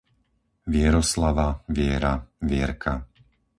[0.75, 1.45] Vieroslava,
[1.77, 2.97] Viera, Vierka